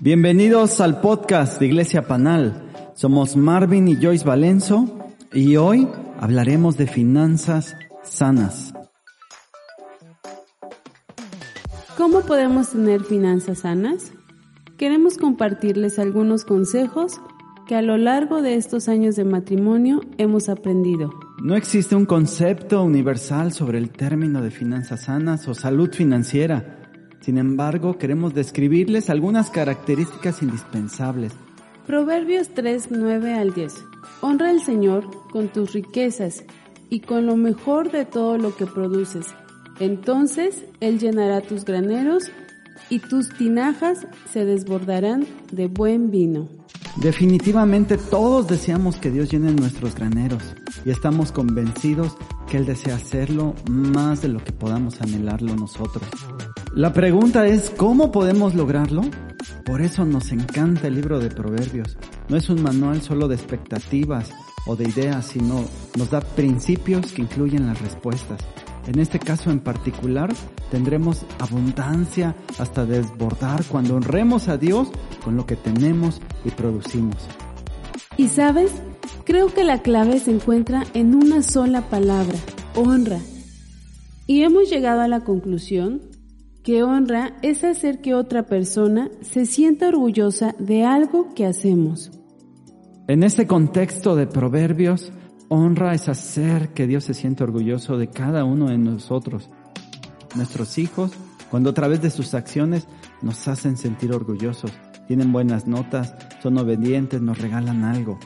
Bienvenidos 0.00 0.80
al 0.80 1.00
podcast 1.00 1.58
de 1.58 1.66
Iglesia 1.66 2.06
Panal. 2.06 2.70
Somos 2.94 3.36
Marvin 3.36 3.88
y 3.88 3.96
Joyce 3.96 4.24
Valenzo 4.24 4.86
y 5.32 5.56
hoy 5.56 5.88
hablaremos 6.20 6.76
de 6.76 6.86
finanzas 6.86 7.76
sanas. 8.02 8.72
¿Cómo 11.96 12.20
podemos 12.20 12.70
tener 12.70 13.02
finanzas 13.02 13.58
sanas? 13.58 14.12
Queremos 14.76 15.18
compartirles 15.18 15.98
algunos 15.98 16.44
consejos 16.44 17.20
que 17.66 17.74
a 17.74 17.82
lo 17.82 17.98
largo 17.98 18.40
de 18.40 18.54
estos 18.54 18.88
años 18.88 19.16
de 19.16 19.24
matrimonio 19.24 20.00
hemos 20.16 20.48
aprendido. 20.48 21.12
No 21.42 21.56
existe 21.56 21.96
un 21.96 22.06
concepto 22.06 22.82
universal 22.82 23.52
sobre 23.52 23.78
el 23.78 23.90
término 23.90 24.42
de 24.42 24.50
finanzas 24.50 25.02
sanas 25.02 25.46
o 25.48 25.54
salud 25.54 25.92
financiera. 25.92 26.77
Sin 27.20 27.38
embargo, 27.38 27.98
queremos 27.98 28.34
describirles 28.34 29.10
algunas 29.10 29.50
características 29.50 30.42
indispensables. 30.42 31.32
Proverbios 31.86 32.50
3, 32.54 32.88
9 32.90 33.34
al 33.34 33.54
10. 33.54 33.74
Honra 34.20 34.50
al 34.50 34.60
Señor 34.60 35.08
con 35.30 35.48
tus 35.48 35.72
riquezas 35.72 36.44
y 36.90 37.00
con 37.00 37.26
lo 37.26 37.36
mejor 37.36 37.90
de 37.90 38.04
todo 38.04 38.38
lo 38.38 38.54
que 38.56 38.66
produces. 38.66 39.26
Entonces 39.80 40.64
Él 40.80 40.98
llenará 40.98 41.40
tus 41.40 41.64
graneros 41.64 42.30
y 42.90 43.00
tus 43.00 43.28
tinajas 43.30 44.06
se 44.32 44.44
desbordarán 44.44 45.26
de 45.52 45.66
buen 45.66 46.10
vino. 46.10 46.48
Definitivamente 46.96 47.96
todos 47.96 48.48
deseamos 48.48 48.96
que 48.96 49.10
Dios 49.10 49.30
llene 49.30 49.52
nuestros 49.52 49.94
graneros 49.94 50.42
y 50.84 50.90
estamos 50.90 51.30
convencidos 51.30 52.16
que 52.48 52.56
Él 52.56 52.66
desea 52.66 52.96
hacerlo 52.96 53.54
más 53.70 54.22
de 54.22 54.28
lo 54.28 54.42
que 54.42 54.52
podamos 54.52 55.00
anhelarlo 55.00 55.54
nosotros. 55.54 56.04
La 56.78 56.92
pregunta 56.92 57.44
es, 57.48 57.70
¿cómo 57.70 58.12
podemos 58.12 58.54
lograrlo? 58.54 59.02
Por 59.64 59.80
eso 59.80 60.04
nos 60.04 60.30
encanta 60.30 60.86
el 60.86 60.94
libro 60.94 61.18
de 61.18 61.28
Proverbios. 61.28 61.98
No 62.28 62.36
es 62.36 62.48
un 62.50 62.62
manual 62.62 63.02
solo 63.02 63.26
de 63.26 63.34
expectativas 63.34 64.30
o 64.64 64.76
de 64.76 64.88
ideas, 64.88 65.26
sino 65.26 65.64
nos 65.96 66.10
da 66.10 66.20
principios 66.20 67.10
que 67.10 67.22
incluyen 67.22 67.66
las 67.66 67.82
respuestas. 67.82 68.38
En 68.86 69.00
este 69.00 69.18
caso 69.18 69.50
en 69.50 69.58
particular, 69.58 70.32
tendremos 70.70 71.24
abundancia 71.40 72.36
hasta 72.60 72.86
desbordar 72.86 73.64
cuando 73.64 73.96
honremos 73.96 74.46
a 74.46 74.56
Dios 74.56 74.86
con 75.24 75.34
lo 75.34 75.46
que 75.46 75.56
tenemos 75.56 76.20
y 76.44 76.50
producimos. 76.50 77.16
Y 78.16 78.28
sabes, 78.28 78.70
creo 79.24 79.52
que 79.52 79.64
la 79.64 79.82
clave 79.82 80.20
se 80.20 80.30
encuentra 80.30 80.84
en 80.94 81.16
una 81.16 81.42
sola 81.42 81.90
palabra, 81.90 82.38
honra. 82.76 83.18
Y 84.28 84.42
hemos 84.42 84.70
llegado 84.70 85.00
a 85.00 85.08
la 85.08 85.24
conclusión 85.24 86.07
que 86.62 86.82
honra 86.82 87.36
es 87.42 87.64
hacer 87.64 88.00
que 88.00 88.14
otra 88.14 88.46
persona 88.46 89.10
se 89.20 89.46
sienta 89.46 89.88
orgullosa 89.88 90.54
de 90.58 90.84
algo 90.84 91.34
que 91.34 91.46
hacemos. 91.46 92.10
En 93.06 93.22
este 93.22 93.46
contexto 93.46 94.16
de 94.16 94.26
proverbios, 94.26 95.12
honra 95.48 95.94
es 95.94 96.08
hacer 96.08 96.74
que 96.74 96.86
Dios 96.86 97.04
se 97.04 97.14
sienta 97.14 97.44
orgulloso 97.44 97.96
de 97.96 98.08
cada 98.08 98.44
uno 98.44 98.68
de 98.68 98.78
nosotros. 98.78 99.48
Nuestros 100.34 100.76
hijos, 100.76 101.12
cuando 101.50 101.70
a 101.70 101.74
través 101.74 102.02
de 102.02 102.10
sus 102.10 102.34
acciones 102.34 102.86
nos 103.22 103.48
hacen 103.48 103.76
sentir 103.76 104.12
orgullosos, 104.12 104.72
tienen 105.06 105.32
buenas 105.32 105.66
notas, 105.66 106.14
son 106.42 106.58
obedientes, 106.58 107.22
nos 107.22 107.38
regalan 107.38 107.84
algo. 107.84 108.18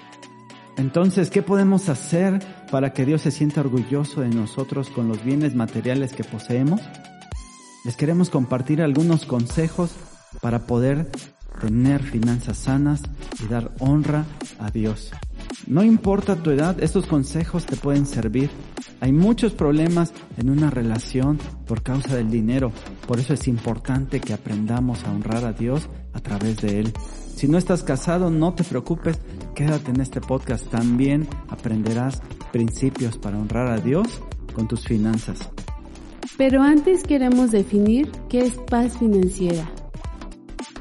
Entonces, 0.77 1.31
¿qué 1.31 1.43
podemos 1.43 1.89
hacer 1.89 2.41
para 2.71 2.93
que 2.93 3.05
Dios 3.05 3.23
se 3.23 3.31
sienta 3.31 3.61
orgulloso 3.61 4.23
de 4.23 4.31
nosotros 4.31 4.89
con 4.89 5.07
los 5.07 5.23
bienes 5.23 5.55
materiales 5.55 6.13
que 6.13 6.25
poseemos? 6.25 6.81
Les 7.85 7.97
queremos 7.97 8.31
compartir 8.31 8.83
algunos 8.83 9.25
consejos 9.27 9.93
para 10.41 10.67
poder 10.67 11.11
tener 11.61 12.03
finanzas 12.03 12.59
sanas 12.59 13.03
y 13.43 13.47
dar 13.47 13.71
honra 13.79 14.25
a 14.59 14.71
Dios. 14.71 15.11
No 15.67 15.83
importa 15.83 16.37
tu 16.37 16.51
edad, 16.51 16.83
estos 16.83 17.07
consejos 17.07 17.67
te 17.67 17.77
pueden 17.77 18.07
servir. 18.07 18.51
Hay 19.01 19.13
muchos 19.13 19.53
problemas 19.53 20.13
en 20.37 20.51
una 20.51 20.71
relación 20.71 21.39
por 21.67 21.83
causa 21.83 22.17
del 22.17 22.31
dinero, 22.31 22.73
por 23.07 23.19
eso 23.19 23.35
es 23.35 23.49
importante 23.49 24.21
que 24.21 24.33
aprendamos 24.33 25.05
a 25.05 25.11
honrar 25.11 25.45
a 25.45 25.53
Dios 25.53 25.89
a 26.13 26.21
través 26.21 26.61
de 26.63 26.81
Él. 26.81 26.93
Si 27.35 27.49
no 27.49 27.59
estás 27.59 27.83
casado, 27.83 28.31
no 28.31 28.55
te 28.55 28.63
preocupes, 28.63 29.19
quédate 29.55 29.91
en 29.91 30.01
este 30.01 30.21
podcast. 30.21 30.69
También 30.69 31.27
aprenderás 31.49 32.23
principios 32.53 33.19
para 33.19 33.39
honrar 33.39 33.69
a 33.69 33.79
Dios 33.79 34.07
con 34.55 34.69
tus 34.69 34.85
finanzas. 34.85 35.49
Pero 36.39 36.63
antes 36.63 37.03
queremos 37.03 37.51
definir 37.51 38.11
qué 38.29 38.41
es 38.41 38.55
paz 38.71 38.99
financiera. 38.99 39.71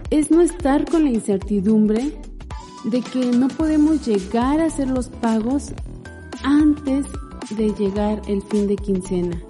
Es 0.09 0.31
no 0.31 0.41
estar 0.41 0.89
con 0.89 1.03
la 1.03 1.11
incertidumbre 1.11 2.17
de 2.85 3.01
que 3.01 3.25
no 3.25 3.47
podemos 3.49 4.05
llegar 4.05 4.59
a 4.59 4.65
hacer 4.65 4.89
los 4.89 5.09
pagos 5.09 5.71
antes 6.43 7.05
de 7.55 7.73
llegar 7.73 8.21
el 8.27 8.41
fin 8.43 8.67
de 8.67 8.75
quincena. 8.77 9.41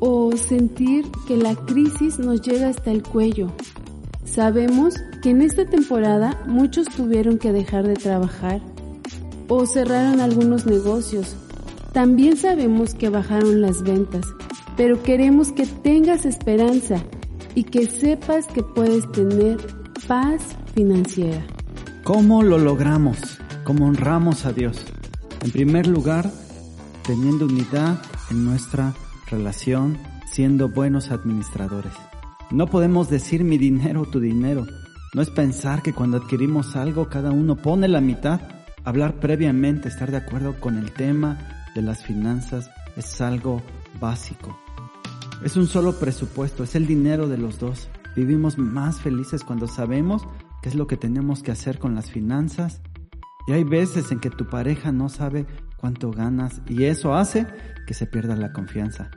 O 0.00 0.36
sentir 0.36 1.06
que 1.26 1.36
la 1.36 1.54
crisis 1.54 2.18
nos 2.18 2.42
llega 2.42 2.68
hasta 2.68 2.90
el 2.90 3.02
cuello. 3.02 3.52
Sabemos 4.24 4.94
que 5.22 5.30
en 5.30 5.42
esta 5.42 5.64
temporada 5.64 6.42
muchos 6.46 6.88
tuvieron 6.88 7.38
que 7.38 7.52
dejar 7.52 7.86
de 7.86 7.94
trabajar 7.94 8.60
o 9.48 9.64
cerraron 9.64 10.20
algunos 10.20 10.66
negocios. 10.66 11.36
También 11.92 12.36
sabemos 12.36 12.94
que 12.94 13.08
bajaron 13.08 13.62
las 13.62 13.82
ventas 13.82 14.26
pero 14.76 15.02
queremos 15.02 15.52
que 15.52 15.66
tengas 15.66 16.24
esperanza 16.24 17.02
y 17.54 17.64
que 17.64 17.86
sepas 17.86 18.46
que 18.46 18.62
puedes 18.62 19.10
tener 19.12 19.58
paz 20.08 20.56
financiera. 20.74 21.44
¿Cómo 22.02 22.42
lo 22.42 22.58
logramos? 22.58 23.38
¿Cómo 23.64 23.86
honramos 23.86 24.44
a 24.44 24.52
Dios? 24.52 24.84
En 25.42 25.50
primer 25.50 25.86
lugar, 25.86 26.30
teniendo 27.06 27.46
unidad 27.46 28.00
en 28.30 28.44
nuestra 28.44 28.94
relación, 29.30 29.98
siendo 30.30 30.68
buenos 30.68 31.10
administradores. 31.10 31.92
No 32.50 32.66
podemos 32.66 33.08
decir 33.08 33.44
mi 33.44 33.56
dinero, 33.56 34.04
tu 34.04 34.20
dinero. 34.20 34.66
No 35.14 35.22
es 35.22 35.30
pensar 35.30 35.82
que 35.82 35.92
cuando 35.92 36.18
adquirimos 36.18 36.76
algo 36.76 37.08
cada 37.08 37.30
uno 37.30 37.56
pone 37.56 37.88
la 37.88 38.00
mitad. 38.00 38.40
Hablar 38.84 39.14
previamente, 39.14 39.88
estar 39.88 40.10
de 40.10 40.18
acuerdo 40.18 40.60
con 40.60 40.76
el 40.76 40.92
tema 40.92 41.38
de 41.74 41.82
las 41.82 42.02
finanzas 42.04 42.68
es 42.96 43.20
algo 43.20 43.62
básico. 44.00 44.63
Es 45.42 45.56
un 45.56 45.66
solo 45.66 45.98
presupuesto, 45.98 46.64
es 46.64 46.74
el 46.74 46.86
dinero 46.86 47.28
de 47.28 47.38
los 47.38 47.58
dos. 47.58 47.88
Vivimos 48.16 48.58
más 48.58 49.00
felices 49.00 49.42
cuando 49.44 49.66
sabemos 49.66 50.26
qué 50.62 50.68
es 50.68 50.74
lo 50.74 50.86
que 50.86 50.96
tenemos 50.96 51.42
que 51.42 51.52
hacer 51.52 51.78
con 51.78 51.94
las 51.94 52.10
finanzas. 52.10 52.80
Y 53.46 53.52
hay 53.52 53.64
veces 53.64 54.10
en 54.12 54.20
que 54.20 54.30
tu 54.30 54.48
pareja 54.48 54.92
no 54.92 55.08
sabe 55.08 55.46
cuánto 55.76 56.10
ganas 56.10 56.62
y 56.66 56.84
eso 56.84 57.14
hace 57.14 57.46
que 57.86 57.92
se 57.92 58.06
pierda 58.06 58.36
la 58.36 58.52
confianza. 58.52 59.10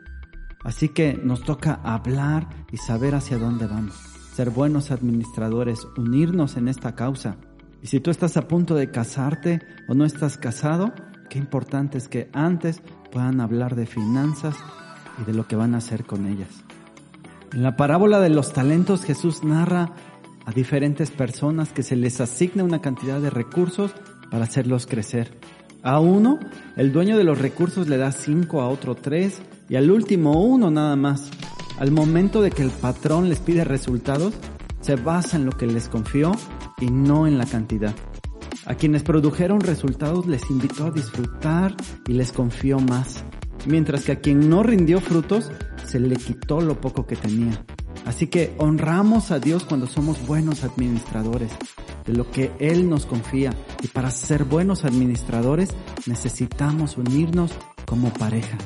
Así 0.64 0.90
que 0.90 1.14
nos 1.14 1.44
toca 1.44 1.80
hablar 1.84 2.50
y 2.72 2.78
saber 2.78 3.16
hacia 3.16 3.38
dónde 3.38 3.68
vamos. 3.68 3.96
Ser 4.34 4.50
buenos 4.50 4.92
administradores, 4.92 5.88
unirnos 5.96 6.58
en 6.58 6.68
esta 6.68 6.94
causa. 6.94 7.38
Y 7.82 7.88
si 7.88 8.02
tú 8.02 8.12
estás 8.12 8.36
a 8.36 8.48
punto 8.48 8.76
de 8.76 8.92
casarte 8.92 9.62
o 9.88 9.94
no 9.94 10.04
estás 10.04 10.38
casado, 10.38 10.94
qué 11.30 11.38
importante 11.38 11.98
es 11.98 12.10
que 12.10 12.30
antes 12.34 12.82
puedan 13.12 13.40
hablar 13.40 13.76
de 13.76 13.86
finanzas 13.86 14.58
y 15.20 15.26
de 15.26 15.34
lo 15.34 15.48
que 15.48 15.56
van 15.56 15.76
a 15.76 15.80
hacer 15.80 16.06
con 16.06 16.28
ellas. 16.28 16.50
En 17.54 17.64
la 17.64 17.76
parábola 17.76 18.20
de 18.20 18.30
los 18.30 18.54
talentos 18.54 19.04
Jesús 19.04 19.44
narra 19.44 19.92
a 20.46 20.52
diferentes 20.52 21.12
personas 21.12 21.72
que 21.74 21.84
se 21.84 21.96
les 21.96 22.22
asigna 22.22 22.64
una 22.64 22.82
cantidad 22.82 23.20
de 23.20 23.30
recursos 23.30 23.92
para 24.30 24.46
hacerlos 24.46 24.86
crecer. 24.86 25.32
A 25.84 26.00
uno, 26.00 26.40
el 26.76 26.92
dueño 26.92 27.18
de 27.18 27.24
los 27.24 27.38
recursos 27.38 27.88
le 27.88 27.98
da 27.98 28.12
cinco, 28.12 28.62
a 28.62 28.68
otro 28.68 28.96
tres 28.96 29.42
y 29.70 29.76
al 29.76 29.92
último 29.92 30.44
uno 30.44 30.72
nada 30.72 30.96
más. 30.96 31.30
Al 31.80 31.92
momento 31.92 32.42
de 32.42 32.52
que 32.52 32.64
el 32.64 32.72
patrón 32.72 33.30
les 33.30 33.40
pide 33.40 33.64
resultados, 33.64 34.34
se 34.82 34.96
basa 34.96 35.38
en 35.38 35.46
lo 35.46 35.52
que 35.52 35.68
les 35.68 35.90
confió 35.90 36.32
y 36.80 36.88
no 36.88 37.28
en 37.28 37.38
la 37.38 37.46
cantidad. 37.46 37.94
A 38.66 38.76
quienes 38.76 39.04
produjeron 39.04 39.62
resultados 39.62 40.28
les 40.28 40.50
invitó 40.50 40.88
a 40.88 40.92
disfrutar 40.92 41.76
y 42.08 42.14
les 42.14 42.34
confió 42.34 42.80
más 42.80 43.24
mientras 43.68 44.04
que 44.04 44.14
a 44.14 44.20
quien 44.20 44.50
no 44.50 44.64
rindió 44.64 45.00
frutos, 45.02 45.52
se 45.86 46.00
le 46.00 46.16
quitó 46.16 46.62
lo 46.62 46.82
poco 46.82 47.06
que 47.06 47.16
tenía. 47.16 47.64
Así 48.06 48.28
que 48.28 48.54
honramos 48.58 49.32
a 49.32 49.40
Dios 49.40 49.66
cuando 49.66 49.86
somos 49.86 50.26
buenos 50.26 50.64
administradores 50.64 51.52
de 52.06 52.14
lo 52.14 52.32
que 52.32 52.52
Él 52.60 52.90
nos 52.90 53.06
confía. 53.06 53.54
Y 53.84 53.88
para 53.88 54.12
ser 54.12 54.46
buenos 54.46 54.86
administradores 54.86 55.70
necesitamos 56.06 56.98
unirnos 56.98 57.52
como 57.86 58.12
pareja. 58.14 58.58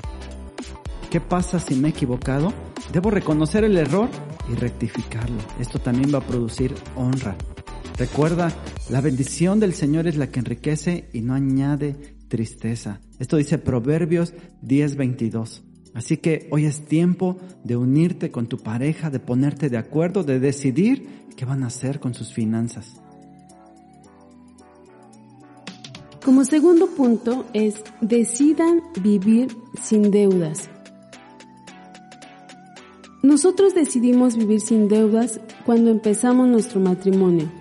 ¿Qué 1.09 1.19
pasa 1.19 1.59
si 1.59 1.75
me 1.75 1.89
he 1.89 1.91
equivocado? 1.91 2.53
Debo 2.93 3.09
reconocer 3.09 3.63
el 3.63 3.77
error 3.77 4.09
y 4.51 4.55
rectificarlo. 4.55 5.37
Esto 5.59 5.79
también 5.79 6.13
va 6.13 6.19
a 6.19 6.27
producir 6.27 6.73
honra. 6.95 7.35
Recuerda, 7.97 8.51
la 8.89 9.01
bendición 9.01 9.59
del 9.59 9.73
Señor 9.73 10.07
es 10.07 10.17
la 10.17 10.27
que 10.27 10.39
enriquece 10.39 11.09
y 11.13 11.21
no 11.21 11.33
añade 11.33 12.15
tristeza. 12.31 13.01
Esto 13.19 13.35
dice 13.35 13.57
Proverbios 13.57 14.33
10:22. 14.61 15.61
Así 15.93 16.15
que 16.15 16.47
hoy 16.49 16.65
es 16.65 16.85
tiempo 16.85 17.37
de 17.65 17.75
unirte 17.75 18.31
con 18.31 18.47
tu 18.47 18.57
pareja, 18.57 19.09
de 19.09 19.19
ponerte 19.19 19.69
de 19.69 19.77
acuerdo, 19.77 20.23
de 20.23 20.39
decidir 20.39 21.27
qué 21.35 21.43
van 21.43 21.63
a 21.63 21.67
hacer 21.67 21.99
con 21.99 22.13
sus 22.13 22.33
finanzas. 22.33 23.01
Como 26.23 26.45
segundo 26.45 26.87
punto 26.95 27.45
es 27.53 27.83
decidan 27.99 28.81
vivir 29.01 29.49
sin 29.81 30.09
deudas. 30.09 30.69
Nosotros 33.23 33.75
decidimos 33.75 34.37
vivir 34.37 34.61
sin 34.61 34.87
deudas 34.87 35.41
cuando 35.65 35.91
empezamos 35.91 36.47
nuestro 36.47 36.79
matrimonio. 36.79 37.60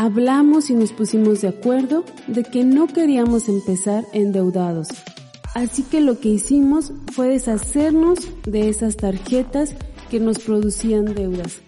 Hablamos 0.00 0.70
y 0.70 0.74
nos 0.74 0.92
pusimos 0.92 1.40
de 1.40 1.48
acuerdo 1.48 2.04
de 2.28 2.44
que 2.44 2.64
no 2.64 2.86
queríamos 2.86 3.48
empezar 3.48 4.04
endeudados 4.12 4.88
Así 5.54 5.82
que 5.82 6.00
lo 6.00 6.20
que 6.20 6.28
hicimos 6.28 6.92
fue 7.12 7.28
deshacernos 7.28 8.20
de 8.44 8.68
esas 8.68 8.96
tarjetas 8.96 9.74
que 10.08 10.20
nos 10.20 10.38
producían 10.38 11.14
deudas. 11.16 11.58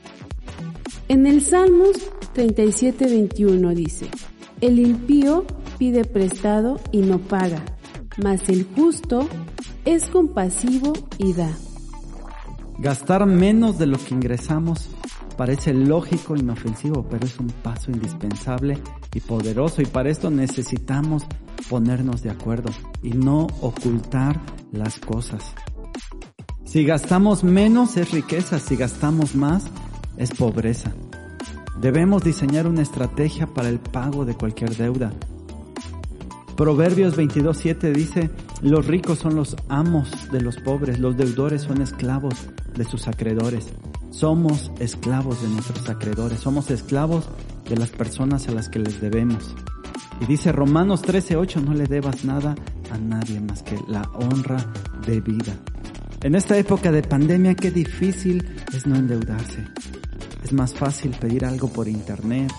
En 1.08 1.26
el 1.26 1.42
Salmos 1.42 1.96
37:21 2.34 3.74
dice, 3.74 4.06
el 4.60 4.78
impío 4.78 5.44
pide 5.76 6.04
prestado 6.04 6.78
y 6.92 6.98
no 6.98 7.18
paga, 7.18 7.64
mas 8.22 8.48
el 8.48 8.64
justo 8.76 9.28
es 9.84 10.06
compasivo 10.06 10.92
y 11.18 11.32
da. 11.32 11.50
Gastar 12.78 13.26
menos 13.26 13.76
de 13.76 13.86
lo 13.86 13.98
que 13.98 14.14
ingresamos 14.14 14.88
parece 15.40 15.72
lógico, 15.72 16.36
inofensivo, 16.36 17.06
pero 17.08 17.24
es 17.24 17.40
un 17.40 17.46
paso 17.46 17.90
indispensable 17.90 18.76
y 19.14 19.20
poderoso 19.20 19.80
y 19.80 19.86
para 19.86 20.10
esto 20.10 20.30
necesitamos 20.30 21.24
ponernos 21.70 22.22
de 22.22 22.28
acuerdo 22.28 22.70
y 23.02 23.12
no 23.12 23.46
ocultar 23.62 24.38
las 24.70 24.98
cosas. 24.98 25.54
Si 26.66 26.84
gastamos 26.84 27.42
menos 27.42 27.96
es 27.96 28.10
riqueza, 28.10 28.58
si 28.58 28.76
gastamos 28.76 29.34
más 29.34 29.64
es 30.18 30.30
pobreza. 30.30 30.92
Debemos 31.80 32.22
diseñar 32.22 32.66
una 32.66 32.82
estrategia 32.82 33.46
para 33.46 33.70
el 33.70 33.80
pago 33.80 34.26
de 34.26 34.34
cualquier 34.34 34.76
deuda. 34.76 35.10
Proverbios 36.54 37.16
22.7 37.16 37.94
dice, 37.94 38.28
los 38.60 38.86
ricos 38.86 39.20
son 39.20 39.36
los 39.36 39.56
amos 39.70 40.30
de 40.30 40.42
los 40.42 40.58
pobres, 40.58 40.98
los 40.98 41.16
deudores 41.16 41.62
son 41.62 41.80
esclavos 41.80 42.34
de 42.76 42.84
sus 42.84 43.08
acreedores. 43.08 43.68
Somos 44.10 44.70
esclavos 44.80 45.40
de 45.40 45.48
nuestros 45.48 45.88
acreedores, 45.88 46.40
somos 46.40 46.70
esclavos 46.70 47.24
de 47.68 47.76
las 47.76 47.90
personas 47.90 48.48
a 48.48 48.52
las 48.52 48.68
que 48.68 48.80
les 48.80 49.00
debemos. 49.00 49.54
Y 50.20 50.26
dice 50.26 50.52
Romanos 50.52 51.02
13:8, 51.02 51.60
no 51.62 51.74
le 51.74 51.86
debas 51.86 52.24
nada 52.24 52.54
a 52.90 52.98
nadie 52.98 53.40
más 53.40 53.62
que 53.62 53.78
la 53.88 54.02
honra 54.14 54.58
de 55.06 55.20
vida. 55.20 55.54
En 56.22 56.34
esta 56.34 56.58
época 56.58 56.92
de 56.92 57.02
pandemia, 57.02 57.54
qué 57.54 57.70
difícil 57.70 58.46
es 58.74 58.86
no 58.86 58.96
endeudarse. 58.96 59.64
Es 60.44 60.52
más 60.52 60.74
fácil 60.74 61.12
pedir 61.18 61.44
algo 61.44 61.68
por 61.68 61.88
internet, 61.88 62.52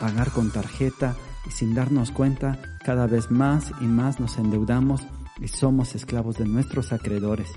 pagar 0.00 0.30
con 0.30 0.50
tarjeta 0.50 1.16
y 1.46 1.50
sin 1.50 1.74
darnos 1.74 2.10
cuenta, 2.10 2.58
cada 2.84 3.06
vez 3.06 3.30
más 3.30 3.72
y 3.80 3.84
más 3.84 4.20
nos 4.20 4.38
endeudamos 4.38 5.02
y 5.40 5.48
somos 5.48 5.94
esclavos 5.94 6.38
de 6.38 6.46
nuestros 6.46 6.92
acreedores. 6.92 7.50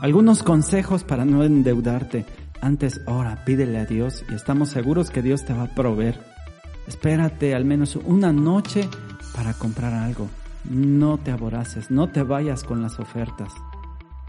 Algunos 0.00 0.42
consejos 0.42 1.04
para 1.04 1.24
no 1.24 1.42
endeudarte. 1.42 2.26
Antes, 2.60 3.00
ora, 3.06 3.44
pídele 3.46 3.78
a 3.78 3.86
Dios 3.86 4.24
y 4.30 4.34
estamos 4.34 4.68
seguros 4.68 5.10
que 5.10 5.22
Dios 5.22 5.44
te 5.46 5.54
va 5.54 5.64
a 5.64 5.74
proveer. 5.74 6.20
Espérate 6.86 7.54
al 7.54 7.64
menos 7.64 7.96
una 7.96 8.30
noche 8.30 8.88
para 9.34 9.54
comprar 9.54 9.94
algo. 9.94 10.28
No 10.68 11.16
te 11.16 11.30
aboraces, 11.30 11.90
no 11.90 12.10
te 12.10 12.22
vayas 12.22 12.62
con 12.62 12.82
las 12.82 13.00
ofertas. 13.00 13.52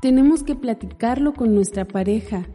Tenemos 0.02 0.44
que 0.44 0.56
platicarlo 0.56 1.34
con 1.34 1.54
nuestra 1.54 1.86
pareja. 1.86 2.46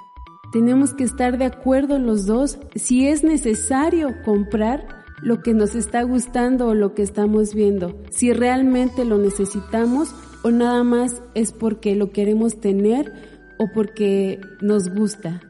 Tenemos 0.51 0.95
que 0.95 1.05
estar 1.05 1.37
de 1.37 1.45
acuerdo 1.45 1.99
los 1.99 2.25
dos 2.25 2.59
si 2.77 3.09
es 3.09 3.25
necesario 3.25 4.09
comprar 4.25 5.03
lo 5.21 5.43
que 5.43 5.53
nos 5.53 5.75
está 5.75 6.03
gustando 6.03 6.69
o 6.69 6.75
lo 6.75 6.95
que 6.95 7.03
estamos 7.03 7.55
viendo, 7.55 7.97
si 8.11 8.33
realmente 8.33 9.05
lo 9.05 9.19
necesitamos 9.19 10.15
o 10.43 10.51
nada 10.51 10.83
más 10.83 11.23
es 11.35 11.53
porque 11.53 11.95
lo 11.95 12.11
queremos 12.11 12.61
tener 12.61 13.13
o 13.59 13.69
porque 13.73 14.41
nos 14.61 14.89
gusta. 14.89 15.43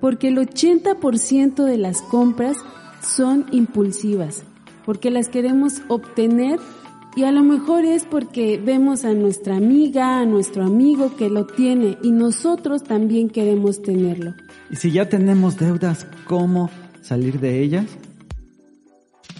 Porque 0.00 0.28
el 0.28 0.36
80% 0.38 1.64
de 1.64 1.78
las 1.78 2.02
compras 2.02 2.56
son 3.02 3.46
impulsivas, 3.52 4.42
porque 4.84 5.10
las 5.10 5.28
queremos 5.28 5.82
obtener 5.88 6.58
y 7.14 7.24
a 7.24 7.32
lo 7.32 7.42
mejor 7.42 7.84
es 7.84 8.04
porque 8.04 8.58
vemos 8.58 9.04
a 9.04 9.12
nuestra 9.12 9.56
amiga, 9.56 10.20
a 10.20 10.24
nuestro 10.24 10.64
amigo 10.64 11.14
que 11.16 11.28
lo 11.28 11.46
tiene 11.46 11.98
y 12.02 12.10
nosotros 12.10 12.82
también 12.84 13.28
queremos 13.28 13.82
tenerlo. 13.82 14.34
Y 14.70 14.76
si 14.76 14.90
ya 14.92 15.08
tenemos 15.08 15.58
deudas, 15.58 16.06
¿cómo 16.26 16.70
salir 17.02 17.38
de 17.38 17.62
ellas? 17.62 17.86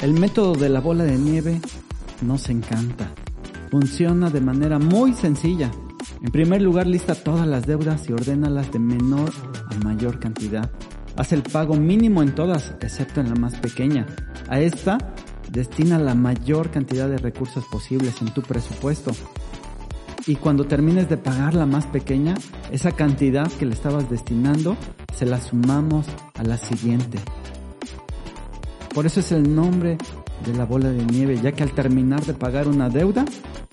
El 0.02 0.12
método 0.12 0.54
de 0.54 0.68
la 0.68 0.80
bola 0.80 1.04
de 1.04 1.16
nieve 1.16 1.60
nos 2.20 2.50
encanta. 2.50 3.10
Funciona 3.72 4.28
de 4.28 4.42
manera 4.42 4.78
muy 4.78 5.14
sencilla. 5.14 5.70
En 6.20 6.30
primer 6.30 6.60
lugar, 6.60 6.86
lista 6.86 7.14
todas 7.14 7.46
las 7.46 7.66
deudas 7.66 8.06
y 8.06 8.12
ordénalas 8.12 8.70
de 8.70 8.78
menor 8.78 9.32
a 9.70 9.74
mayor 9.82 10.20
cantidad. 10.20 10.70
Haz 11.16 11.32
el 11.32 11.42
pago 11.42 11.74
mínimo 11.76 12.22
en 12.22 12.34
todas, 12.34 12.74
excepto 12.82 13.22
en 13.22 13.30
la 13.30 13.34
más 13.34 13.54
pequeña. 13.54 14.04
A 14.50 14.60
esta, 14.60 14.98
destina 15.50 15.98
la 15.98 16.14
mayor 16.14 16.70
cantidad 16.70 17.08
de 17.08 17.16
recursos 17.16 17.64
posibles 17.64 18.20
en 18.20 18.34
tu 18.34 18.42
presupuesto. 18.42 19.12
Y 20.26 20.36
cuando 20.36 20.64
termines 20.64 21.08
de 21.08 21.16
pagar 21.16 21.54
la 21.54 21.64
más 21.64 21.86
pequeña, 21.86 22.34
esa 22.70 22.92
cantidad 22.92 23.50
que 23.52 23.64
le 23.64 23.72
estabas 23.72 24.10
destinando, 24.10 24.76
se 25.16 25.24
la 25.24 25.40
sumamos 25.40 26.04
a 26.34 26.42
la 26.42 26.58
siguiente. 26.58 27.18
Por 28.94 29.06
eso 29.06 29.20
es 29.20 29.32
el 29.32 29.54
nombre 29.54 29.96
de 30.44 30.54
la 30.54 30.64
bola 30.64 30.90
de 30.90 31.04
nieve, 31.04 31.40
ya 31.42 31.52
que 31.52 31.62
al 31.62 31.72
terminar 31.72 32.24
de 32.24 32.34
pagar 32.34 32.68
una 32.68 32.88
deuda, 32.88 33.24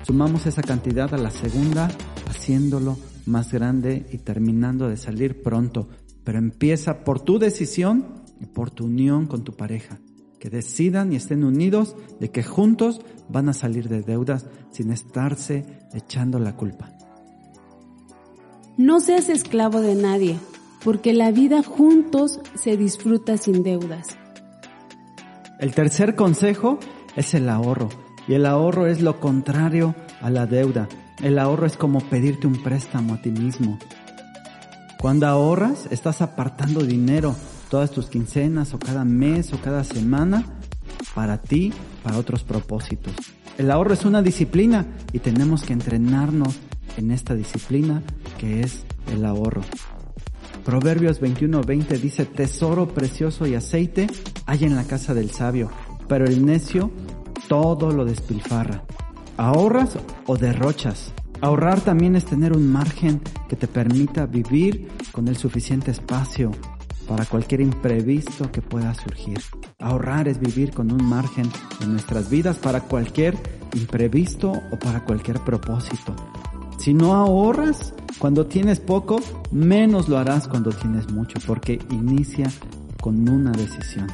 sumamos 0.04 0.46
esa 0.46 0.62
cantidad 0.62 1.14
a 1.14 1.18
la 1.18 1.32
segunda, 1.32 1.90
haciéndolo 2.30 2.98
más 3.26 3.52
grande 3.52 4.08
y 4.12 4.20
terminando 4.20 4.88
de 4.90 4.98
salir 4.98 5.42
pronto 5.44 5.88
pero 6.30 6.38
empieza 6.38 7.04
por 7.04 7.20
tu 7.20 7.40
decisión 7.40 8.06
y 8.40 8.46
por 8.46 8.70
tu 8.70 8.86
unión 8.86 9.26
con 9.26 9.44
tu 9.44 9.54
pareja. 9.54 9.98
Que 10.40 10.52
decidan 10.52 11.12
y 11.12 11.16
estén 11.16 11.44
unidos 11.44 11.96
de 12.20 12.30
que 12.30 12.44
juntos 12.44 13.02
van 13.30 13.50
a 13.50 13.54
salir 13.54 13.90
de 13.90 14.04
deudas 14.04 14.46
sin 14.70 14.92
estarse 14.92 15.66
echando 15.92 16.38
la 16.38 16.56
culpa. 16.56 16.96
No 18.78 19.00
seas 19.00 19.28
esclavo 19.28 19.82
de 19.82 19.96
nadie, 19.96 20.38
porque 20.84 21.14
la 21.14 21.32
vida 21.32 21.64
juntos 21.64 22.40
se 22.54 22.78
disfruta 22.78 23.38
sin 23.38 23.64
deudas. 23.64 24.16
El 25.60 25.74
tercer 25.76 26.16
consejo 26.16 26.80
es 27.18 27.34
el 27.34 27.50
ahorro. 27.50 27.90
Y 28.30 28.34
el 28.36 28.46
ahorro 28.46 28.88
es 28.88 29.02
lo 29.02 29.20
contrario 29.20 29.94
a 30.22 30.30
la 30.30 30.46
deuda. 30.46 30.88
El 31.22 31.38
ahorro 31.38 31.66
es 31.66 31.76
como 31.76 32.00
pedirte 32.00 32.48
un 32.48 32.64
préstamo 32.64 33.16
a 33.16 33.22
ti 33.22 33.30
mismo. 33.30 33.78
Cuando 35.02 35.28
ahorras, 35.28 35.88
estás 35.92 36.22
apartando 36.22 36.82
dinero 36.84 37.36
todas 37.70 37.92
tus 37.92 38.08
quincenas 38.08 38.74
o 38.74 38.80
cada 38.80 39.04
mes 39.04 39.52
o 39.52 39.60
cada 39.60 39.84
semana 39.84 40.46
para 41.14 41.40
ti, 41.40 41.74
para 42.04 42.18
otros 42.18 42.44
propósitos. 42.46 43.14
El 43.58 43.70
ahorro 43.70 43.94
es 43.94 44.06
una 44.06 44.22
disciplina 44.22 44.86
y 45.12 45.20
tenemos 45.20 45.64
que 45.64 45.74
entrenarnos 45.74 46.58
en 46.96 47.12
esta 47.12 47.36
disciplina 47.36 48.02
que 48.38 48.62
es 48.62 48.86
el 49.12 49.26
ahorro. 49.26 49.64
Proverbios 50.70 51.20
21:20 51.20 52.00
dice, 52.00 52.26
tesoro 52.26 52.88
precioso 52.88 53.48
y 53.48 53.56
aceite 53.56 54.06
hay 54.46 54.66
en 54.66 54.76
la 54.76 54.84
casa 54.84 55.16
del 55.16 55.32
sabio, 55.32 55.72
pero 56.08 56.26
el 56.26 56.46
necio 56.46 56.92
todo 57.48 57.90
lo 57.90 58.06
despilfarra. 58.06 58.84
¿Ahorras 59.36 59.98
o 60.28 60.38
derrochas? 60.38 61.12
Ahorrar 61.42 61.82
también 61.82 62.16
es 62.16 62.26
tener 62.26 62.56
un 62.56 62.72
margen 62.72 63.20
que 63.48 63.56
te 63.56 63.68
permita 63.68 64.28
vivir 64.28 64.90
con 65.12 65.28
el 65.28 65.38
suficiente 65.38 65.90
espacio 65.90 66.52
para 67.08 67.26
cualquier 67.26 67.62
imprevisto 67.62 68.52
que 68.52 68.62
pueda 68.62 68.94
surgir. 68.94 69.42
Ahorrar 69.80 70.28
es 70.28 70.40
vivir 70.40 70.70
con 70.70 70.92
un 70.92 71.04
margen 71.04 71.50
en 71.82 71.94
nuestras 71.94 72.30
vidas 72.30 72.58
para 72.58 72.82
cualquier 72.82 73.36
imprevisto 73.74 74.52
o 74.52 74.78
para 74.78 75.04
cualquier 75.04 75.40
propósito. 75.40 76.16
Si 76.80 76.94
no 76.94 77.14
ahorras 77.14 77.94
cuando 78.20 78.46
tienes 78.46 78.80
poco, 78.80 79.20
menos 79.52 80.08
lo 80.08 80.18
harás 80.18 80.48
cuando 80.48 80.72
tienes 80.72 81.12
mucho, 81.12 81.38
porque 81.46 81.78
inicia 81.92 82.50
con 83.02 83.28
una 83.28 83.52
decisión. 83.52 84.08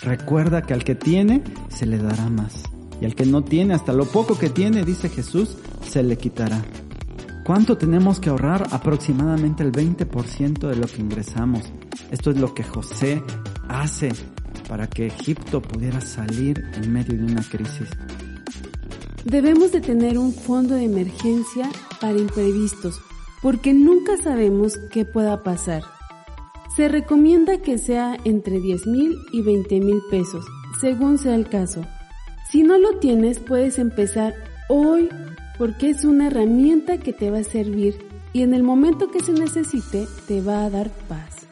Recuerda 0.00 0.62
que 0.62 0.72
al 0.72 0.84
que 0.84 0.94
tiene, 0.94 1.42
se 1.68 1.84
le 1.84 1.98
dará 1.98 2.30
más. 2.30 2.62
Y 3.00 3.04
al 3.04 3.14
que 3.14 3.26
no 3.26 3.44
tiene, 3.44 3.74
hasta 3.74 3.92
lo 3.92 4.06
poco 4.06 4.38
que 4.38 4.48
tiene, 4.48 4.86
dice 4.86 5.10
Jesús, 5.10 5.58
se 5.82 6.02
le 6.02 6.16
quitará. 6.16 6.62
¿Cuánto 7.44 7.76
tenemos 7.76 8.20
que 8.20 8.30
ahorrar? 8.30 8.66
Aproximadamente 8.70 9.62
el 9.62 9.72
20% 9.72 10.66
de 10.66 10.76
lo 10.76 10.86
que 10.86 11.02
ingresamos. 11.02 11.62
Esto 12.10 12.30
es 12.30 12.38
lo 12.38 12.54
que 12.54 12.64
José 12.64 13.22
hace 13.68 14.12
para 14.66 14.88
que 14.88 15.08
Egipto 15.08 15.60
pudiera 15.60 16.00
salir 16.00 16.64
en 16.74 16.90
medio 16.90 17.18
de 17.18 17.24
una 17.24 17.42
crisis. 17.42 17.88
Debemos 19.24 19.72
de 19.72 19.82
tener 19.82 20.18
un 20.18 20.32
fondo 20.32 20.74
de 20.74 20.84
emergencia 20.84 21.70
para 22.00 22.18
imprevistos, 22.18 23.00
porque 23.42 23.72
nunca 23.72 24.16
sabemos 24.16 24.78
qué 24.90 25.04
pueda 25.04 25.42
pasar. 25.42 25.82
Se 26.76 26.88
recomienda 26.88 27.58
que 27.58 27.78
sea 27.78 28.16
entre 28.24 28.60
10 28.60 28.86
mil 28.86 29.16
y 29.32 29.42
20 29.42 29.80
mil 29.80 30.00
pesos, 30.10 30.44
según 30.80 31.18
sea 31.18 31.34
el 31.34 31.48
caso. 31.48 31.84
Si 32.50 32.62
no 32.62 32.78
lo 32.78 32.98
tienes, 32.98 33.40
puedes 33.40 33.78
empezar 33.78 34.34
hoy 34.68 35.08
porque 35.58 35.90
es 35.90 36.04
una 36.04 36.28
herramienta 36.28 36.98
que 36.98 37.12
te 37.12 37.30
va 37.30 37.38
a 37.38 37.44
servir 37.44 37.98
y 38.32 38.42
en 38.42 38.54
el 38.54 38.62
momento 38.62 39.10
que 39.10 39.20
se 39.20 39.32
necesite 39.32 40.06
te 40.26 40.40
va 40.40 40.64
a 40.64 40.70
dar 40.70 40.90
paz. 41.08 41.48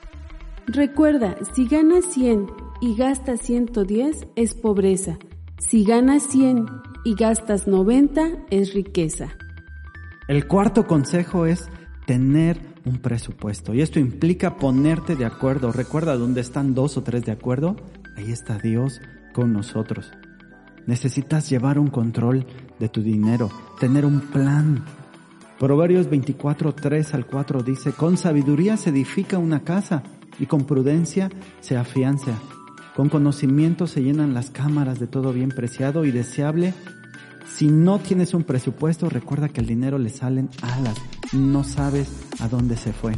Recuerda, 0.67 1.37
si 1.55 1.67
ganas 1.67 2.05
100 2.07 2.47
y 2.81 2.97
gastas 2.97 3.41
110 3.41 4.27
es 4.37 4.55
pobreza. 4.55 5.19
Si 5.59 5.85
ganas 5.85 6.23
100 6.25 6.67
y 7.05 7.15
gastas 7.15 7.67
90 7.67 8.47
es 8.51 8.75
riqueza. 8.75 9.37
El 10.29 10.49
cuarto 10.49 10.89
consejo 10.89 11.47
es 11.47 11.69
tener 12.05 12.59
un 12.85 12.99
presupuesto 12.99 13.75
y 13.75 13.81
esto 13.81 14.01
implica 14.01 14.57
ponerte 14.57 15.15
de 15.15 15.25
acuerdo. 15.25 15.71
Recuerda 15.71 16.17
dónde 16.17 16.41
están 16.41 16.75
dos 16.75 16.97
o 16.97 17.03
tres 17.03 17.25
de 17.25 17.33
acuerdo, 17.33 17.77
ahí 18.17 18.33
está 18.33 18.59
Dios 18.59 19.01
con 19.33 19.53
nosotros. 19.53 20.11
Necesitas 20.87 21.49
llevar 21.49 21.79
un 21.79 21.89
control 21.89 22.45
de 22.81 22.89
tu 22.89 23.03
dinero, 23.03 23.51
tener 23.79 24.05
un 24.05 24.21
plan. 24.21 24.85
Proverbios 25.61 26.11
24, 26.11 26.75
3 26.75 27.15
al 27.15 27.27
4 27.27 27.63
dice, 27.63 27.93
con 27.93 28.17
sabiduría 28.17 28.77
se 28.77 28.91
edifica 28.91 29.39
una 29.39 29.61
casa 29.61 30.03
y 30.41 30.47
con 30.47 30.65
prudencia 30.65 31.31
se 31.61 31.77
afianza. 31.77 32.33
Con 32.97 33.09
conocimiento 33.09 33.87
se 33.87 34.03
llenan 34.03 34.35
las 34.35 34.51
cámaras 34.51 34.99
de 34.99 35.07
todo 35.07 35.33
bien 35.33 35.51
preciado 35.51 36.05
y 36.05 36.11
deseable. 36.11 36.75
Si 37.55 37.69
no 37.69 37.99
tienes 37.99 38.35
un 38.35 38.45
presupuesto, 38.45 39.09
recuerda 39.09 39.49
que 39.49 39.61
el 39.61 39.67
dinero 39.67 39.99
le 39.99 40.11
salen 40.11 40.51
alas. 40.63 40.97
No 41.33 41.65
sabes 41.65 42.09
a 42.41 42.49
dónde 42.49 42.77
se 42.77 42.93
fue. 42.93 43.15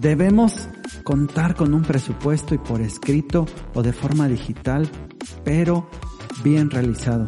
Debemos 0.00 0.68
contar 1.04 1.54
con 1.54 1.74
un 1.74 1.82
presupuesto 1.82 2.54
y 2.54 2.58
por 2.58 2.80
escrito 2.80 3.46
o 3.74 3.82
de 3.82 3.92
forma 3.92 4.28
digital, 4.28 4.88
pero 5.44 5.88
bien 6.44 6.70
realizado. 6.70 7.26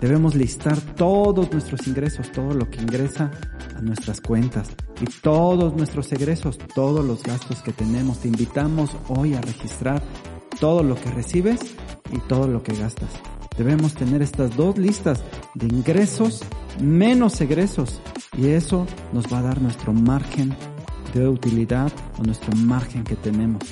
Debemos 0.00 0.34
listar 0.34 0.80
todos 0.80 1.52
nuestros 1.52 1.86
ingresos, 1.86 2.32
todo 2.32 2.54
lo 2.54 2.68
que 2.68 2.82
ingresa 2.82 3.30
a 3.76 3.80
nuestras 3.80 4.20
cuentas 4.20 4.68
y 5.00 5.04
todos 5.22 5.74
nuestros 5.76 6.12
egresos, 6.12 6.58
todos 6.74 7.04
los 7.04 7.22
gastos 7.22 7.62
que 7.62 7.72
tenemos. 7.72 8.18
Te 8.18 8.28
invitamos 8.28 8.96
hoy 9.08 9.34
a 9.34 9.40
registrar 9.40 10.02
todo 10.60 10.82
lo 10.82 10.96
que 10.96 11.10
recibes 11.10 11.60
y 12.12 12.18
todo 12.28 12.48
lo 12.48 12.62
que 12.62 12.74
gastas. 12.74 13.10
Debemos 13.56 13.94
tener 13.94 14.22
estas 14.22 14.56
dos 14.56 14.76
listas 14.78 15.22
de 15.54 15.66
ingresos 15.66 16.42
menos 16.80 17.40
egresos 17.40 18.00
y 18.36 18.48
eso 18.48 18.86
nos 19.12 19.32
va 19.32 19.38
a 19.38 19.42
dar 19.42 19.60
nuestro 19.60 19.92
margen 19.92 20.54
de 21.14 21.28
utilidad 21.28 21.92
o 22.18 22.22
nuestro 22.22 22.56
margen 22.56 23.04
que 23.04 23.16
tenemos. 23.16 23.62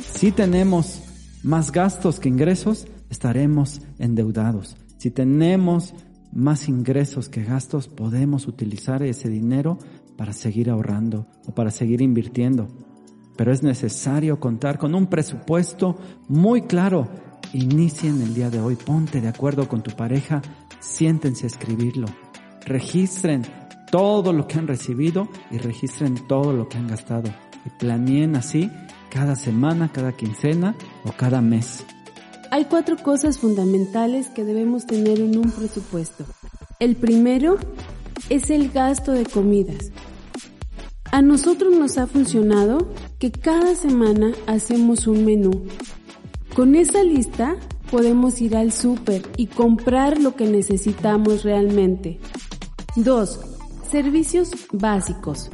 Si 0.00 0.32
tenemos 0.32 1.02
más 1.42 1.72
gastos 1.72 2.20
que 2.20 2.28
ingresos, 2.28 2.86
estaremos 3.10 3.80
endeudados. 3.98 4.76
Si 4.98 5.10
tenemos 5.10 5.94
más 6.32 6.68
ingresos 6.68 7.28
que 7.28 7.42
gastos, 7.42 7.88
podemos 7.88 8.46
utilizar 8.46 9.02
ese 9.02 9.28
dinero 9.28 9.78
para 10.16 10.32
seguir 10.32 10.70
ahorrando 10.70 11.26
o 11.46 11.54
para 11.54 11.70
seguir 11.70 12.02
invirtiendo. 12.02 12.68
Pero 13.36 13.52
es 13.52 13.62
necesario 13.62 14.38
contar 14.38 14.78
con 14.78 14.94
un 14.94 15.06
presupuesto 15.06 15.96
muy 16.28 16.62
claro. 16.62 17.08
Inicien 17.52 18.20
el 18.20 18.34
día 18.34 18.50
de 18.50 18.60
hoy, 18.60 18.76
ponte 18.76 19.20
de 19.20 19.28
acuerdo 19.28 19.66
con 19.66 19.82
tu 19.82 19.90
pareja, 19.96 20.42
siéntense 20.80 21.46
a 21.46 21.48
escribirlo. 21.48 22.06
Registren 22.66 23.42
todo 23.90 24.32
lo 24.32 24.46
que 24.46 24.58
han 24.58 24.66
recibido 24.66 25.28
y 25.50 25.58
registren 25.58 26.26
todo 26.26 26.52
lo 26.52 26.68
que 26.68 26.78
han 26.78 26.88
gastado. 26.88 27.30
Y 27.64 27.70
planeen 27.70 28.36
así 28.36 28.70
cada 29.10 29.36
semana, 29.36 29.90
cada 29.92 30.12
quincena 30.12 30.74
o 31.04 31.12
cada 31.12 31.40
mes. 31.40 31.84
Hay 32.50 32.64
cuatro 32.64 32.96
cosas 32.96 33.38
fundamentales 33.38 34.28
que 34.28 34.44
debemos 34.44 34.86
tener 34.86 35.20
en 35.20 35.38
un 35.38 35.50
presupuesto. 35.50 36.24
El 36.80 36.96
primero 36.96 37.58
es 38.28 38.50
el 38.50 38.70
gasto 38.70 39.12
de 39.12 39.24
comidas. 39.24 39.92
A 41.12 41.22
nosotros 41.22 41.74
nos 41.74 41.98
ha 41.98 42.06
funcionado 42.06 42.88
que 43.18 43.32
cada 43.32 43.74
semana 43.74 44.32
hacemos 44.46 45.06
un 45.06 45.24
menú. 45.24 45.64
Con 46.54 46.74
esa 46.74 47.02
lista 47.02 47.56
podemos 47.90 48.40
ir 48.40 48.56
al 48.56 48.72
súper 48.72 49.22
y 49.36 49.46
comprar 49.46 50.20
lo 50.20 50.36
que 50.36 50.46
necesitamos 50.46 51.42
realmente. 51.42 52.18
2. 52.96 53.40
Servicios 53.90 54.50
básicos. 54.72 55.50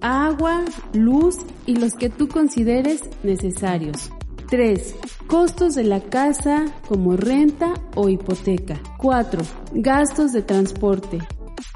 Agua, 0.00 0.64
luz 0.92 1.36
y 1.66 1.76
los 1.76 1.94
que 1.94 2.10
tú 2.10 2.28
consideres 2.28 3.02
necesarios. 3.22 4.10
3. 4.50 4.94
Costos 5.26 5.74
de 5.74 5.84
la 5.84 6.00
casa 6.00 6.66
como 6.88 7.16
renta 7.16 7.74
o 7.94 8.08
hipoteca. 8.08 8.80
4. 8.98 9.42
Gastos 9.72 10.32
de 10.32 10.42
transporte. 10.42 11.18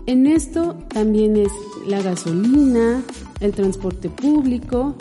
En 0.07 0.27
esto 0.27 0.75
también 0.89 1.37
es 1.37 1.53
la 1.87 2.03
gasolina, 2.03 3.03
el 3.41 3.53
transporte 3.53 4.09
público 4.09 4.97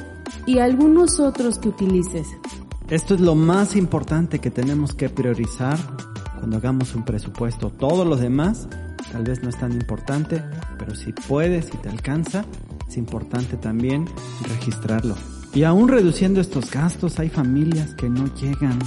y 0.45 0.59
algunos 0.59 1.19
otros 1.19 1.59
que 1.59 1.69
utilices. 1.69 2.27
Esto 2.89 3.13
es 3.13 3.21
lo 3.21 3.35
más 3.35 3.75
importante 3.75 4.39
que 4.39 4.49
tenemos 4.49 4.95
que 4.95 5.09
priorizar 5.09 5.77
cuando 6.39 6.57
hagamos 6.57 6.95
un 6.95 7.05
presupuesto. 7.05 7.69
Todo 7.69 8.03
lo 8.03 8.15
demás 8.15 8.67
tal 9.11 9.23
vez 9.25 9.43
no 9.43 9.49
es 9.49 9.59
tan 9.59 9.73
importante, 9.73 10.43
pero 10.79 10.95
si 10.95 11.13
puedes, 11.13 11.65
si 11.65 11.77
te 11.77 11.89
alcanza, 11.89 12.45
es 12.87 12.97
importante 12.97 13.57
también 13.57 14.07
registrarlo. 14.47 15.15
Y 15.53 15.63
aún 15.65 15.87
reduciendo 15.87 16.41
estos 16.41 16.71
gastos, 16.71 17.19
hay 17.19 17.29
familias 17.29 17.93
que 17.93 18.09
no 18.09 18.33
llegan 18.33 18.79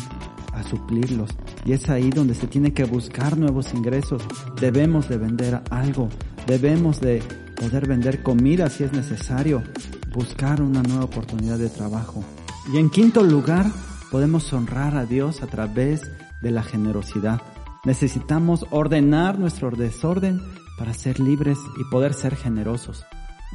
a 0.53 0.65
suplirlos. 0.65 1.31
Y 1.65 1.71
es 1.71 1.89
ahí 1.89 2.11
donde 2.11 2.35
se 2.35 2.49
tiene 2.49 2.73
que 2.73 2.83
buscar 2.83 3.39
nuevos 3.39 3.73
ingresos. 3.73 4.25
Debemos 4.61 5.09
de 5.09 5.19
vender 5.19 5.63
algo. 5.71 6.09
Debemos 6.49 7.01
de 7.01 7.23
poder 7.55 7.87
vender 7.87 8.25
comida 8.25 8.69
si 8.69 8.83
es 8.83 8.93
necesario. 8.93 9.63
Buscar 10.13 10.61
una 10.61 10.83
nueva 10.83 11.05
oportunidad 11.05 11.59
de 11.59 11.69
trabajo. 11.69 12.25
Y 12.73 12.79
en 12.79 12.91
quinto 12.91 13.23
lugar, 13.23 13.67
podemos 14.13 14.53
honrar 14.53 14.95
a 14.95 15.07
Dios 15.07 15.43
a 15.43 15.47
través 15.47 16.03
de 16.43 16.51
la 16.51 16.63
generosidad. 16.63 17.41
Necesitamos 17.87 18.67
ordenar 18.71 19.39
nuestro 19.39 19.71
desorden 19.71 20.39
para 20.79 20.93
ser 20.93 21.19
libres 21.19 21.59
y 21.81 21.91
poder 21.91 22.13
ser 22.13 22.37
generosos. 22.37 23.07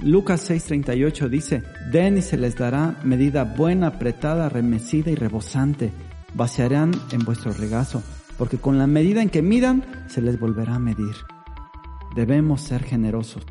Lucas 0.02 0.50
6:38 0.50 1.30
dice, 1.30 1.64
den 1.92 2.18
y 2.18 2.24
se 2.24 2.38
les 2.38 2.56
dará 2.56 3.00
medida 3.04 3.44
buena, 3.44 3.88
apretada, 3.88 4.50
remecida 4.50 5.12
y 5.12 5.16
rebosante. 5.16 5.94
Vaciarán 6.34 6.92
en 7.12 7.20
vuestro 7.20 7.54
regazo, 7.54 8.02
porque 8.40 8.58
con 8.58 8.80
la 8.80 8.88
medida 8.88 9.22
en 9.22 9.30
que 9.30 9.44
midan, 9.44 9.86
se 10.08 10.22
les 10.22 10.40
volverá 10.40 10.76
a 10.76 10.80
medir. 10.80 11.16
Debemos 12.16 12.62
ser 12.62 12.84
generosos. 12.84 13.44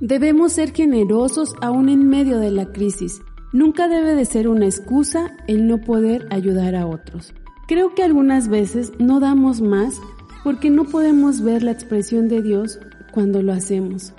Debemos 0.00 0.52
ser 0.54 0.72
generosos 0.72 1.54
aún 1.60 1.90
en 1.90 2.08
medio 2.08 2.38
de 2.38 2.52
la 2.52 2.72
crisis. 2.72 3.20
Nunca 3.52 3.88
debe 3.88 4.14
de 4.14 4.24
ser 4.26 4.46
una 4.48 4.66
excusa 4.66 5.32
el 5.46 5.66
no 5.66 5.78
poder 5.78 6.26
ayudar 6.30 6.74
a 6.74 6.86
otros. 6.86 7.32
Creo 7.66 7.94
que 7.94 8.02
algunas 8.02 8.48
veces 8.48 8.92
no 8.98 9.20
damos 9.20 9.60
más 9.62 10.00
porque 10.44 10.70
no 10.70 10.84
podemos 10.84 11.40
ver 11.40 11.62
la 11.62 11.70
expresión 11.70 12.28
de 12.28 12.42
Dios 12.42 12.78
cuando 13.10 13.42
lo 13.42 13.52
hacemos. 13.52 14.12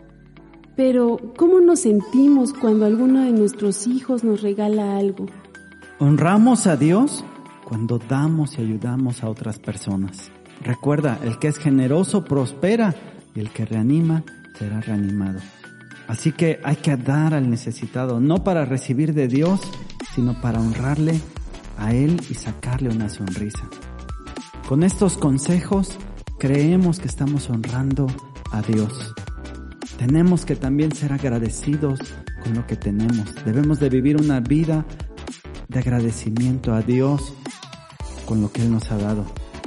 Pero, 0.75 1.33
¿cómo 1.38 1.59
nos 1.59 1.81
sentimos 1.81 2.53
cuando 2.53 2.86
alguno 2.86 3.21
de 3.21 3.31
nuestros 3.31 3.86
hijos 3.86 4.24
nos 4.24 4.41
regala 4.41 4.98
algo? 4.98 5.27
Honramos 6.00 6.67
a 6.67 6.77
Dios 6.77 7.24
cuando 7.65 8.00
damos 8.00 8.57
y 8.57 8.62
ayudamos 8.62 9.24
a 9.24 9.29
otras 9.29 9.59
personas. 9.59 10.31
Recuerda, 10.62 11.19
el 11.24 11.38
que 11.38 11.50
es 11.50 11.57
generoso 11.57 12.25
prospera 12.25 12.95
y 13.36 13.41
el 13.41 13.51
que 13.51 13.65
reanima 13.65 14.24
será 14.57 14.81
reanimado. 14.81 15.39
Así 16.10 16.32
que 16.32 16.60
hay 16.63 16.78
que 16.78 16.98
dar 16.98 17.36
al 17.36 17.51
necesitado, 17.51 18.20
no 18.20 18.44
para 18.44 18.66
recibir 18.66 19.13
de 19.13 19.28
Dios, 19.28 19.62
sino 20.16 20.42
para 20.42 20.60
honrarle 20.60 21.22
a 21.78 21.94
Él 21.94 22.20
y 22.32 22.34
sacarle 22.34 22.89
una 22.89 23.10
sonrisa. 23.10 23.70
Con 24.68 24.82
estos 24.82 25.18
consejos 25.18 25.92
creemos 26.39 27.00
que 27.00 27.08
estamos 27.08 27.48
honrando 27.51 28.08
a 28.51 28.63
Dios. 28.63 29.13
Tenemos 30.00 30.46
que 30.46 30.56
también 30.56 30.96
ser 30.96 31.13
agradecidos 31.13 32.00
con 32.44 32.56
lo 32.56 32.66
que 32.66 32.75
tenemos. 32.75 33.36
Debemos 33.46 33.80
de 33.80 33.89
vivir 33.89 34.20
una 34.20 34.39
vida 34.39 34.88
de 35.68 35.78
agradecimiento 35.78 36.74
a 36.74 36.82
Dios 36.82 37.36
con 38.25 38.42
lo 38.42 38.51
que 38.51 38.63
Él 38.63 38.72
nos 38.72 38.92
ha 38.92 38.98
dado. 38.98 39.25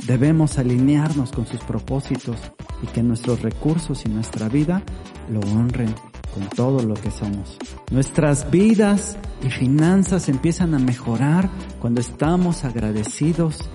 Debemos 0.09 0.59
alinearnos 0.59 1.31
con 1.31 1.47
sus 1.47 1.61
propósitos 1.61 2.37
y 2.83 2.89
que 2.89 3.05
nuestros 3.05 3.43
recursos 3.43 4.05
y 4.07 4.09
nuestra 4.09 4.49
vida 4.49 4.83
lo 5.31 5.39
honren 5.39 5.95
con 6.33 6.49
todo 6.49 6.83
lo 6.83 6.95
que 6.95 7.11
somos. 7.11 7.59
Nuestras 7.91 8.51
vidas 8.51 9.17
y 9.45 9.51
finanzas 9.51 10.29
empiezan 10.29 10.75
a 10.75 10.79
mejorar 10.79 11.51
cuando 11.81 12.01
estamos 12.01 12.65
agradecidos 12.65 13.69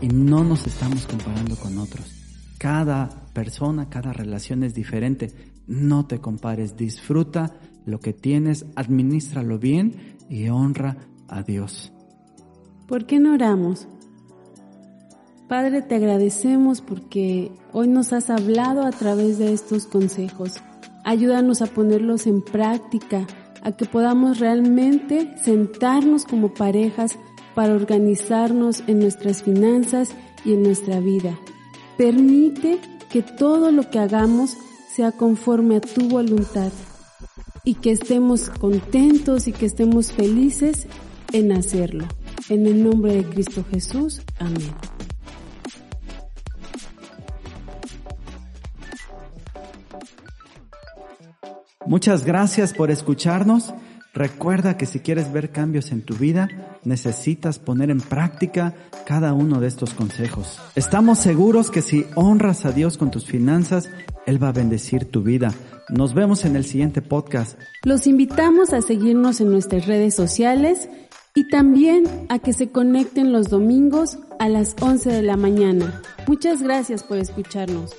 y 0.00 0.08
no 0.08 0.44
nos 0.44 0.66
estamos 0.66 1.06
comparando 1.06 1.56
con 1.56 1.78
otros. 1.78 2.12
Cada 2.58 3.08
persona, 3.32 3.88
cada 3.88 4.12
relación 4.12 4.62
es 4.62 4.74
diferente. 4.74 5.32
No 5.66 6.06
te 6.06 6.20
compares, 6.20 6.76
disfruta 6.76 7.54
lo 7.86 8.00
que 8.00 8.12
tienes, 8.12 8.66
administralo 8.76 9.58
bien 9.58 10.16
y 10.28 10.48
honra 10.48 10.96
a 11.28 11.42
Dios. 11.42 11.92
¿Por 12.86 13.06
qué 13.06 13.20
no 13.20 13.34
oramos? 13.34 13.86
Padre, 15.48 15.82
te 15.82 15.96
agradecemos 15.96 16.80
porque 16.80 17.50
hoy 17.72 17.88
nos 17.88 18.12
has 18.12 18.30
hablado 18.30 18.82
a 18.82 18.90
través 18.90 19.38
de 19.38 19.52
estos 19.52 19.86
consejos. 19.86 20.62
Ayúdanos 21.04 21.62
a 21.62 21.66
ponerlos 21.66 22.26
en 22.26 22.42
práctica, 22.42 23.26
a 23.62 23.72
que 23.72 23.86
podamos 23.86 24.38
realmente 24.38 25.34
sentarnos 25.42 26.24
como 26.24 26.54
parejas 26.54 27.18
para 27.54 27.74
organizarnos 27.74 28.82
en 28.86 29.00
nuestras 29.00 29.42
finanzas 29.42 30.10
y 30.44 30.54
en 30.54 30.62
nuestra 30.62 31.00
vida. 31.00 31.38
Permite 31.96 32.78
que 33.10 33.22
todo 33.22 33.72
lo 33.72 33.90
que 33.90 33.98
hagamos 33.98 34.56
sea 34.94 35.12
conforme 35.12 35.76
a 35.76 35.80
tu 35.80 36.08
voluntad 36.08 36.72
y 37.64 37.74
que 37.74 37.90
estemos 37.90 38.48
contentos 38.48 39.48
y 39.48 39.52
que 39.52 39.66
estemos 39.66 40.12
felices 40.12 40.86
en 41.32 41.52
hacerlo. 41.52 42.06
En 42.48 42.66
el 42.66 42.82
nombre 42.82 43.14
de 43.14 43.24
Cristo 43.24 43.64
Jesús. 43.70 44.22
Amén. 44.38 44.89
Muchas 51.90 52.24
gracias 52.24 52.72
por 52.72 52.92
escucharnos. 52.92 53.74
Recuerda 54.14 54.76
que 54.76 54.86
si 54.86 55.00
quieres 55.00 55.32
ver 55.32 55.50
cambios 55.50 55.90
en 55.90 56.02
tu 56.02 56.14
vida, 56.14 56.48
necesitas 56.84 57.58
poner 57.58 57.90
en 57.90 58.00
práctica 58.00 58.76
cada 59.04 59.32
uno 59.32 59.58
de 59.58 59.66
estos 59.66 59.92
consejos. 59.92 60.60
Estamos 60.76 61.18
seguros 61.18 61.68
que 61.68 61.82
si 61.82 62.06
honras 62.14 62.64
a 62.64 62.70
Dios 62.70 62.96
con 62.96 63.10
tus 63.10 63.26
finanzas, 63.26 63.90
Él 64.24 64.40
va 64.40 64.50
a 64.50 64.52
bendecir 64.52 65.06
tu 65.06 65.24
vida. 65.24 65.52
Nos 65.88 66.14
vemos 66.14 66.44
en 66.44 66.54
el 66.54 66.64
siguiente 66.64 67.02
podcast. 67.02 67.58
Los 67.82 68.06
invitamos 68.06 68.72
a 68.72 68.82
seguirnos 68.82 69.40
en 69.40 69.50
nuestras 69.50 69.86
redes 69.86 70.14
sociales 70.14 70.88
y 71.34 71.48
también 71.48 72.04
a 72.28 72.38
que 72.38 72.52
se 72.52 72.68
conecten 72.68 73.32
los 73.32 73.48
domingos 73.48 74.16
a 74.38 74.48
las 74.48 74.76
11 74.80 75.10
de 75.10 75.22
la 75.22 75.36
mañana. 75.36 76.02
Muchas 76.28 76.62
gracias 76.62 77.02
por 77.02 77.18
escucharnos. 77.18 77.96